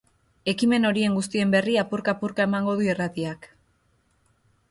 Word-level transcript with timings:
Ekimen 0.53 0.87
horien 0.89 1.17
guztien 1.17 1.51
berri 1.55 1.75
apurka 1.83 2.15
apurka 2.17 2.47
emango 2.49 2.75
du 2.79 2.87
irratiak. 2.89 3.47